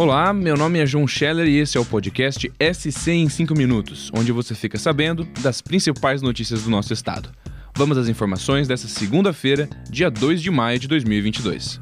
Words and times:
Olá, 0.00 0.32
meu 0.32 0.56
nome 0.56 0.78
é 0.78 0.86
João 0.86 1.06
Scheller 1.06 1.46
e 1.46 1.58
esse 1.58 1.76
é 1.76 1.80
o 1.80 1.84
podcast 1.84 2.50
SC 2.58 3.10
em 3.10 3.28
5 3.28 3.54
minutos, 3.54 4.10
onde 4.16 4.32
você 4.32 4.54
fica 4.54 4.78
sabendo 4.78 5.28
das 5.42 5.60
principais 5.60 6.22
notícias 6.22 6.62
do 6.62 6.70
nosso 6.70 6.90
estado. 6.94 7.30
Vamos 7.76 7.98
às 7.98 8.08
informações 8.08 8.66
dessa 8.66 8.88
segunda-feira, 8.88 9.68
dia 9.90 10.10
2 10.10 10.40
de 10.40 10.50
maio 10.50 10.78
de 10.78 10.88
2022. 10.88 11.78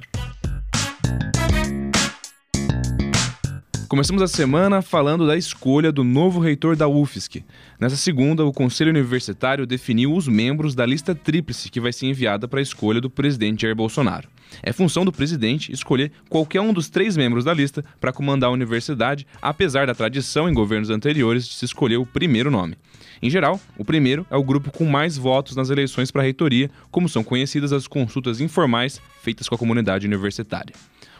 Começamos 3.88 4.20
a 4.20 4.28
semana 4.28 4.82
falando 4.82 5.26
da 5.26 5.34
escolha 5.34 5.90
do 5.90 6.04
novo 6.04 6.40
reitor 6.40 6.76
da 6.76 6.86
UFSC. 6.86 7.42
Nessa 7.80 7.96
segunda, 7.96 8.44
o 8.44 8.52
Conselho 8.52 8.90
Universitário 8.90 9.66
definiu 9.66 10.14
os 10.14 10.28
membros 10.28 10.74
da 10.74 10.84
lista 10.84 11.14
tríplice 11.14 11.70
que 11.70 11.80
vai 11.80 11.90
ser 11.90 12.04
enviada 12.04 12.46
para 12.46 12.58
a 12.58 12.62
escolha 12.62 13.00
do 13.00 13.08
presidente 13.08 13.62
Jair 13.62 13.74
Bolsonaro. 13.74 14.28
É 14.62 14.74
função 14.74 15.06
do 15.06 15.12
presidente 15.12 15.72
escolher 15.72 16.12
qualquer 16.28 16.60
um 16.60 16.70
dos 16.70 16.90
três 16.90 17.16
membros 17.16 17.46
da 17.46 17.54
lista 17.54 17.82
para 17.98 18.12
comandar 18.12 18.50
a 18.50 18.52
universidade, 18.52 19.26
apesar 19.40 19.86
da 19.86 19.94
tradição 19.94 20.50
em 20.50 20.54
governos 20.54 20.90
anteriores 20.90 21.48
de 21.48 21.54
se 21.54 21.64
escolher 21.64 21.96
o 21.96 22.04
primeiro 22.04 22.50
nome. 22.50 22.76
Em 23.22 23.30
geral, 23.30 23.58
o 23.78 23.86
primeiro 23.86 24.26
é 24.30 24.36
o 24.36 24.44
grupo 24.44 24.70
com 24.70 24.84
mais 24.84 25.16
votos 25.16 25.56
nas 25.56 25.70
eleições 25.70 26.10
para 26.10 26.20
a 26.20 26.24
reitoria, 26.24 26.70
como 26.90 27.08
são 27.08 27.24
conhecidas 27.24 27.72
as 27.72 27.86
consultas 27.86 28.38
informais 28.38 29.00
feitas 29.22 29.48
com 29.48 29.54
a 29.54 29.58
comunidade 29.58 30.06
universitária. 30.06 30.74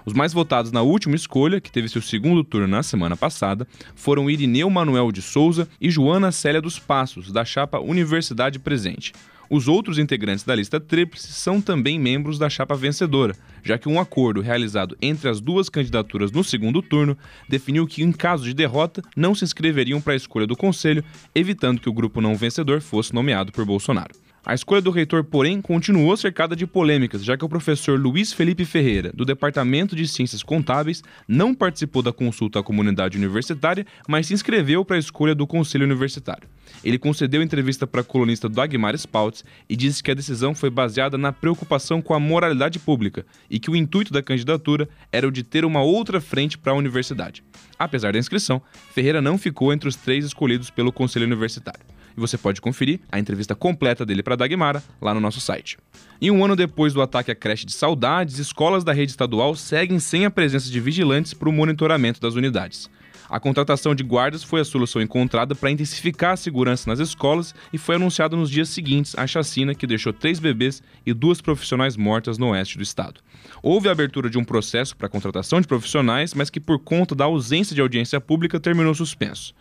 Os 0.09 0.15
mais 0.15 0.33
votados 0.33 0.73
na 0.73 0.81
última 0.81 1.15
escolha, 1.15 1.61
que 1.61 1.71
teve 1.71 1.87
seu 1.87 2.01
segundo 2.01 2.43
turno 2.43 2.67
na 2.67 2.83
semana 2.83 3.15
passada, 3.15 3.69
foram 3.95 4.31
Irineu 4.31 4.71
Manuel 4.71 5.13
de 5.13 5.21
Souza 5.21 5.69
e 5.79 5.91
Joana 5.91 6.33
Célia 6.33 6.63
dos 6.63 6.79
Passos, 6.79 7.31
da 7.31 7.45
chapa 7.45 7.79
Universidade 7.79 8.59
Presente. 8.59 9.13
Os 9.51 9.69
outros 9.69 9.99
integrantes 9.99 10.47
da 10.47 10.55
lista 10.55 10.81
tríplice 10.81 11.31
são 11.35 11.61
também 11.61 11.99
membros 12.01 12.39
da 12.39 12.49
chapa 12.49 12.75
vencedora, 12.75 13.37
já 13.63 13.77
que 13.77 13.87
um 13.87 14.01
acordo 14.01 14.41
realizado 14.41 14.97
entre 15.03 15.29
as 15.29 15.43
duas 15.43 15.69
candidaturas 15.69 16.33
no 16.33 16.43
segundo 16.43 16.81
turno 16.81 17.15
definiu 17.47 17.87
que, 17.87 18.03
em 18.03 18.11
caso 18.11 18.45
de 18.45 18.55
derrota, 18.55 19.03
não 19.15 19.35
se 19.35 19.45
inscreveriam 19.45 20.01
para 20.01 20.15
a 20.15 20.17
escolha 20.17 20.47
do 20.47 20.57
conselho, 20.57 21.05
evitando 21.35 21.83
que 21.83 21.89
o 21.91 21.93
grupo 21.93 22.23
não 22.23 22.35
vencedor 22.35 22.81
fosse 22.81 23.13
nomeado 23.13 23.53
por 23.53 23.67
Bolsonaro. 23.67 24.15
A 24.47 24.55
escolha 24.55 24.81
do 24.81 24.91
reitor, 24.91 25.25
porém, 25.25 25.61
continuou 25.61 26.17
cercada 26.17 26.55
de 26.55 26.67
polêmicas, 26.67 27.25
já 27.25 27.37
que 27.37 27.45
o 27.45 27.49
professor 27.49 27.99
Luiz 27.99 28.33
Felipe 28.33 28.65
Ferreira, 28.65 29.11
do 29.13 29.25
Departamento 29.25 29.97
de 29.97 30.07
Ciências 30.07 30.43
Contábeis, 30.43 31.03
não 31.27 31.55
participou 31.55 32.03
da 32.03 32.13
consulta 32.13 32.61
à 32.61 32.63
comunidade 32.63 33.19
universitária, 33.19 33.85
mas 34.07 34.29
se 34.29 34.35
inscreveu 34.35 34.85
para 34.85 34.97
a 34.97 35.01
escolha 35.01 35.35
do 35.35 35.47
Conselho 35.47 35.85
Universitário. 35.85 36.49
Ele 36.85 36.99
concedeu 36.99 37.43
entrevista 37.43 37.87
para 37.87 38.01
a 38.01 38.05
colunista 38.05 38.49
Dagmar 38.49 38.95
Spaltz 38.95 39.45
e 39.69 39.75
disse 39.75 40.03
que 40.03 40.11
a 40.11 40.15
decisão 40.15 40.55
foi 40.55 40.71
baseada 40.71 41.19
na 41.19 41.33
preocupação 41.33 42.01
com 42.01 42.15
a 42.15 42.21
moralidade 42.21 42.79
pública 42.79 43.27
e 43.51 43.59
que 43.59 43.71
o 43.71 43.77
intuito 43.77 44.13
da 44.13 44.23
candidatura 44.23 44.89
era 45.11 45.27
o 45.27 45.33
de 45.33 45.43
ter 45.43 45.65
uma 45.65 45.83
outra 45.83 46.21
frente 46.21 46.57
para 46.57 46.73
a 46.73 46.77
universidade. 46.77 47.43
Apesar 47.77 48.13
da 48.13 48.19
inscrição, 48.19 48.63
Ferreira 48.93 49.21
não 49.21 49.37
ficou 49.37 49.73
entre 49.73 49.89
os 49.89 49.97
três 49.97 50.25
escolhidos 50.25 50.71
pelo 50.71 50.93
Conselho 50.93 51.27
Universitário 51.27 51.98
e 52.19 52.21
você 52.21 52.37
pode 52.37 52.61
conferir 52.61 53.01
a 53.11 53.19
entrevista 53.19 53.55
completa 53.55 54.05
dele 54.05 54.23
para 54.23 54.37
Dagmara 54.37 54.83
lá 55.01 55.15
no 55.15 55.21
nosso 55.21 55.41
site. 55.41 55.79
E 56.21 56.31
um 56.31 56.45
ano 56.45 56.57
depois 56.57 56.93
do 56.93 57.01
ataque 57.01 57.31
à 57.31 57.35
creche 57.35 57.65
de 57.65 57.73
saudades, 57.73 58.39
escolas 58.39 58.83
da 58.83 58.93
rede 58.93 59.13
estadual 59.13 59.55
seguem 59.55 60.01
sem 60.01 60.25
a 60.25 60.31
presença 60.31 60.69
de 60.69 60.81
vigilantes 60.81 61.33
para 61.33 61.49
o 61.49 61.53
monitoramento 61.53 62.21
das 62.21 62.35
unidades. 62.35 62.91
A 63.31 63.39
contratação 63.39 63.95
de 63.95 64.03
guardas 64.03 64.43
foi 64.43 64.63
a 64.63 64.65
solução 64.65 65.03
encontrada 65.03 65.55
para 65.55 65.71
intensificar 65.71 66.33
a 66.33 66.37
segurança 66.37 66.89
nas 66.89 66.99
escolas 66.99 67.55
e 67.73 67.77
foi 67.77 67.97
anunciada 67.97 68.35
nos 68.35 68.51
dias 68.51 68.71
seguintes 68.71 69.15
à 69.19 69.27
chacina 69.27 69.75
que 69.75 69.87
deixou 69.87 70.15
três 70.15 70.41
bebês 70.41 70.83
e 71.05 71.13
duas 71.13 71.41
profissionais 71.41 71.95
mortas 71.95 72.39
no 72.39 72.49
oeste 72.49 72.79
do 72.79 72.83
estado. 72.83 73.21
Houve 73.63 73.89
a 73.89 73.93
abertura 73.93 74.31
de 74.31 74.39
um 74.39 74.45
processo 74.45 74.97
para 74.97 75.09
a 75.09 75.11
contratação 75.11 75.61
de 75.61 75.69
profissionais, 75.69 76.33
mas 76.33 76.49
que, 76.49 76.59
por 76.59 76.79
conta 76.79 77.15
da 77.15 77.27
ausência 77.27 77.75
de 77.75 77.83
audiência 77.83 78.19
pública, 78.19 78.59
terminou 78.59 78.95
suspenso. 78.95 79.55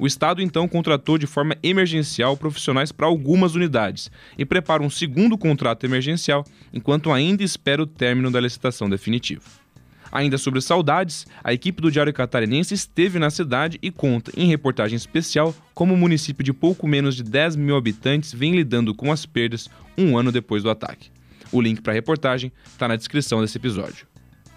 O 0.00 0.06
Estado 0.06 0.40
então 0.40 0.66
contratou 0.66 1.18
de 1.18 1.26
forma 1.26 1.54
emergencial 1.62 2.34
profissionais 2.34 2.90
para 2.90 3.06
algumas 3.06 3.54
unidades 3.54 4.10
e 4.38 4.46
prepara 4.46 4.82
um 4.82 4.88
segundo 4.88 5.36
contrato 5.36 5.84
emergencial 5.84 6.42
enquanto 6.72 7.12
ainda 7.12 7.42
espera 7.42 7.82
o 7.82 7.86
término 7.86 8.30
da 8.30 8.40
licitação 8.40 8.88
definitiva. 8.88 9.42
Ainda 10.10 10.38
sobre 10.38 10.62
saudades, 10.62 11.26
a 11.44 11.52
equipe 11.52 11.82
do 11.82 11.90
Diário 11.90 12.14
Catarinense 12.14 12.72
esteve 12.72 13.18
na 13.18 13.28
cidade 13.28 13.78
e 13.82 13.90
conta, 13.90 14.32
em 14.34 14.48
reportagem 14.48 14.96
especial, 14.96 15.54
como 15.74 15.92
o 15.92 15.98
município 15.98 16.42
de 16.42 16.54
pouco 16.54 16.88
menos 16.88 17.14
de 17.14 17.22
10 17.22 17.56
mil 17.56 17.76
habitantes 17.76 18.32
vem 18.32 18.56
lidando 18.56 18.94
com 18.94 19.12
as 19.12 19.26
perdas 19.26 19.68
um 19.98 20.16
ano 20.16 20.32
depois 20.32 20.62
do 20.62 20.70
ataque. 20.70 21.10
O 21.52 21.60
link 21.60 21.82
para 21.82 21.92
a 21.92 21.94
reportagem 21.94 22.50
está 22.66 22.88
na 22.88 22.96
descrição 22.96 23.42
desse 23.42 23.58
episódio. 23.58 24.06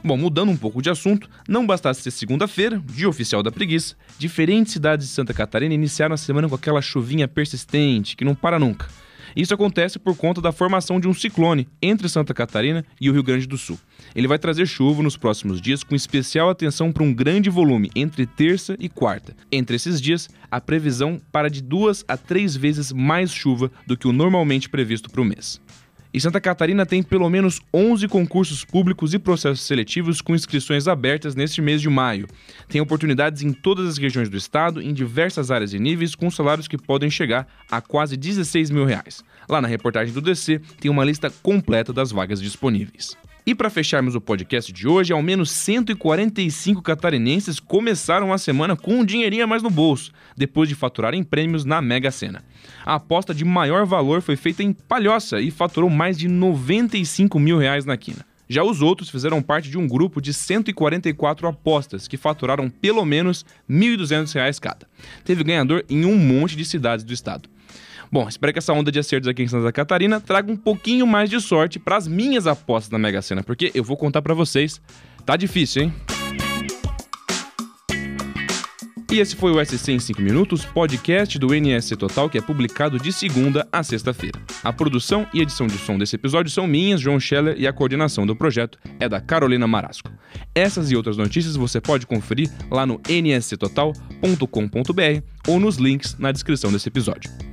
Bom, 0.05 0.17
mudando 0.17 0.51
um 0.51 0.57
pouco 0.57 0.81
de 0.81 0.89
assunto, 0.89 1.29
não 1.47 1.65
bastasse 1.65 2.01
ser 2.01 2.11
segunda-feira, 2.11 2.83
dia 2.87 3.07
oficial 3.07 3.41
da 3.41 3.49
preguiça, 3.49 3.95
diferentes 4.19 4.73
cidades 4.73 5.07
de 5.07 5.13
Santa 5.13 5.33
Catarina 5.33 5.73
iniciaram 5.73 6.13
a 6.13 6.17
semana 6.17 6.49
com 6.49 6.55
aquela 6.55 6.81
chuvinha 6.81 7.25
persistente 7.25 8.17
que 8.17 8.25
não 8.25 8.35
para 8.35 8.59
nunca. 8.59 8.85
Isso 9.33 9.53
acontece 9.53 9.97
por 9.97 10.17
conta 10.17 10.41
da 10.41 10.51
formação 10.51 10.99
de 10.99 11.07
um 11.07 11.13
ciclone 11.13 11.69
entre 11.81 12.09
Santa 12.09 12.33
Catarina 12.33 12.85
e 12.99 13.09
o 13.09 13.13
Rio 13.13 13.23
Grande 13.23 13.47
do 13.47 13.57
Sul. 13.57 13.79
Ele 14.13 14.27
vai 14.27 14.37
trazer 14.37 14.65
chuva 14.65 15.01
nos 15.01 15.15
próximos 15.15 15.61
dias, 15.61 15.83
com 15.83 15.95
especial 15.95 16.49
atenção 16.49 16.91
para 16.91 17.03
um 17.03 17.13
grande 17.13 17.49
volume 17.49 17.89
entre 17.95 18.25
terça 18.25 18.75
e 18.79 18.89
quarta. 18.89 19.33
Entre 19.49 19.77
esses 19.77 20.01
dias, 20.01 20.29
a 20.51 20.59
previsão 20.59 21.19
para 21.31 21.49
de 21.49 21.61
duas 21.63 22.03
a 22.09 22.17
três 22.17 22.57
vezes 22.57 22.91
mais 22.91 23.31
chuva 23.31 23.71
do 23.87 23.95
que 23.95 24.07
o 24.07 24.13
normalmente 24.13 24.69
previsto 24.69 25.09
para 25.09 25.21
o 25.21 25.25
mês. 25.25 25.61
E 26.13 26.21
Santa 26.21 26.39
Catarina 26.39 26.85
tem 26.85 27.01
pelo 27.01 27.27
menos 27.27 27.59
11 27.73 28.07
concursos 28.07 28.63
públicos 28.63 29.15
e 29.15 29.19
processos 29.19 29.65
seletivos 29.65 30.21
com 30.21 30.35
inscrições 30.35 30.87
abertas 30.87 31.33
neste 31.33 31.59
mês 31.59 31.81
de 31.81 31.89
maio. 31.89 32.27
Tem 32.69 32.79
oportunidades 32.79 33.41
em 33.41 33.51
todas 33.51 33.87
as 33.87 33.97
regiões 33.97 34.29
do 34.29 34.37
estado, 34.37 34.79
em 34.79 34.93
diversas 34.93 35.49
áreas 35.49 35.73
e 35.73 35.79
níveis, 35.79 36.13
com 36.13 36.29
salários 36.29 36.67
que 36.67 36.77
podem 36.77 37.09
chegar 37.09 37.47
a 37.69 37.81
quase 37.81 38.15
16 38.15 38.69
mil 38.69 38.85
reais. 38.85 39.23
Lá 39.49 39.59
na 39.59 39.67
reportagem 39.67 40.13
do 40.13 40.21
DC 40.21 40.61
tem 40.79 40.91
uma 40.91 41.03
lista 41.03 41.31
completa 41.41 41.91
das 41.91 42.11
vagas 42.11 42.39
disponíveis. 42.39 43.17
E 43.45 43.53
para 43.53 43.69
fecharmos 43.69 44.15
o 44.15 44.21
podcast 44.21 44.71
de 44.71 44.87
hoje, 44.87 45.11
ao 45.11 45.21
menos 45.21 45.51
145 45.51 46.81
catarinenses 46.81 47.59
começaram 47.59 48.31
a 48.31 48.37
semana 48.37 48.73
com 48.73 48.99
um 48.99 49.05
dinheirinho 49.05 49.43
a 49.43 49.47
mais 49.47 49.61
no 49.61 49.69
bolso, 49.69 50.13
depois 50.35 50.69
de 50.69 50.75
faturarem 50.75 51.23
prêmios 51.23 51.65
na 51.65 51.81
Mega 51.81 52.09
Sena. 52.09 52.41
A 52.85 52.95
aposta 52.95 53.33
de 53.33 53.43
maior 53.43 53.85
valor 53.85 54.21
foi 54.21 54.37
feita 54.37 54.63
em 54.63 54.71
Palhoça 54.71 55.41
e 55.41 55.51
faturou 55.51 55.89
mais 55.89 56.17
de 56.17 56.29
95 56.29 57.37
mil 57.37 57.57
reais 57.57 57.83
na 57.83 57.97
quina. 57.97 58.25
Já 58.47 58.63
os 58.63 58.81
outros 58.81 59.09
fizeram 59.09 59.41
parte 59.41 59.69
de 59.69 59.77
um 59.77 59.87
grupo 59.89 60.21
de 60.21 60.33
144 60.33 61.45
apostas, 61.45 62.07
que 62.07 62.15
faturaram 62.15 62.69
pelo 62.69 63.03
menos 63.03 63.45
R$ 63.67 63.75
1.200 63.75 64.57
cada. 64.59 64.87
Teve 65.25 65.43
ganhador 65.43 65.83
em 65.89 66.05
um 66.05 66.17
monte 66.17 66.55
de 66.55 66.63
cidades 66.63 67.03
do 67.03 67.11
estado. 67.11 67.49
Bom, 68.13 68.29
espero 68.29 68.53
que 68.53 68.59
essa 68.59 68.71
onda 68.71 68.91
de 68.91 68.99
acertos 68.99 69.27
aqui 69.27 69.41
em 69.41 69.47
Santa 69.47 69.71
Catarina 69.71 70.21
traga 70.21 70.51
um 70.51 70.55
pouquinho 70.55 71.07
mais 71.07 71.31
de 71.31 71.41
sorte 71.41 71.79
para 71.79 71.97
as 71.97 72.07
minhas 72.07 72.45
apostas 72.45 72.91
na 72.91 72.99
Mega 72.99 73.23
Sena, 73.23 73.41
porque 73.41 73.71
eu 73.73 73.83
vou 73.83 73.97
contar 73.97 74.21
para 74.21 74.35
vocês, 74.35 74.79
tá 75.25 75.35
difícil, 75.35 75.81
hein? 75.81 75.93
E 79.11 79.19
esse 79.19 79.35
foi 79.35 79.51
o 79.51 79.65
SC 79.65 79.93
em 79.93 79.99
5 79.99 80.21
Minutos, 80.21 80.63
podcast 80.63 81.39
do 81.39 81.55
NSC 81.55 81.95
Total, 81.95 82.29
que 82.29 82.37
é 82.37 82.41
publicado 82.41 82.99
de 82.99 83.11
segunda 83.11 83.67
a 83.71 83.81
sexta-feira. 83.81 84.39
A 84.63 84.71
produção 84.71 85.25
e 85.33 85.41
edição 85.41 85.65
de 85.65 85.79
som 85.79 85.97
desse 85.97 86.15
episódio 86.15 86.51
são 86.51 86.67
minhas, 86.67 87.01
João 87.01 87.19
Scheller, 87.19 87.55
e 87.57 87.65
a 87.65 87.73
coordenação 87.73 88.27
do 88.27 88.35
projeto 88.35 88.77
é 88.99 89.09
da 89.09 89.19
Carolina 89.19 89.67
Marasco. 89.67 90.11
Essas 90.53 90.91
e 90.91 90.95
outras 90.95 91.17
notícias 91.17 91.55
você 91.55 91.81
pode 91.81 92.05
conferir 92.05 92.51
lá 92.69 92.85
no 92.85 93.01
nsctotal.com.br 93.09 93.97
ou 95.47 95.59
nos 95.59 95.77
links 95.77 96.15
na 96.19 96.31
descrição 96.31 96.71
desse 96.71 96.89
episódio. 96.89 97.52